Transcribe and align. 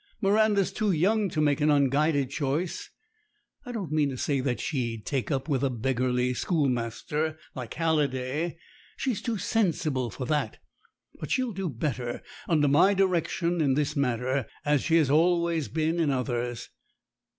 Mi 0.19 0.31
randa's 0.31 0.73
too 0.73 0.91
young 0.91 1.29
to 1.29 1.39
make 1.39 1.61
an 1.61 1.69
unguided 1.69 2.31
choice. 2.31 2.89
I 3.67 3.71
don't 3.71 3.91
mean 3.91 4.09
to 4.09 4.17
say 4.17 4.39
that 4.39 4.59
she'd 4.59 5.05
take 5.05 5.29
up 5.29 5.47
with 5.47 5.63
a 5.63 5.69
beggarly 5.69 6.33
schoolmaster, 6.33 7.37
like 7.53 7.71
Halliday. 7.75 8.57
She's 8.97 9.21
too 9.21 9.37
sensible 9.37 10.09
for 10.09 10.25
that. 10.25 10.57
But 11.19 11.29
she'll 11.29 11.53
do 11.53 11.69
better 11.69 12.23
under 12.49 12.67
my 12.67 12.95
direction 12.95 13.61
in 13.61 13.75
this 13.75 13.95
matter, 13.95 14.47
as 14.65 14.81
she 14.81 14.97
has 14.97 15.11
always 15.11 15.67
been 15.67 15.99
in 15.99 16.09
others. 16.09 16.69